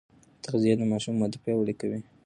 تغذيه 0.43 0.73
د 0.77 0.81
ماشوم 0.91 1.15
وده 1.19 1.37
پیاوړې 1.43 1.73
کوي. 1.81 1.99